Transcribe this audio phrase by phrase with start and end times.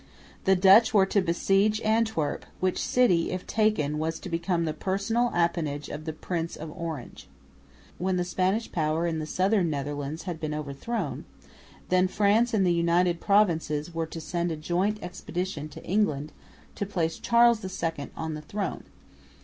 [0.45, 5.29] The Dutch were to besiege Antwerp, which city, if taken, was to become the personal
[5.31, 7.27] appanage of the Prince, of Orange.
[7.99, 11.25] When the Spanish power in the southern Netherlands had been overthrown,
[11.89, 16.31] then France and the United Provinces were to send a joint expedition to England
[16.73, 18.85] to place Charles II on the throne.